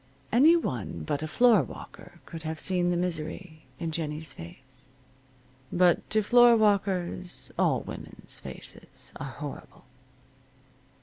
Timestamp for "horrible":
9.33-9.85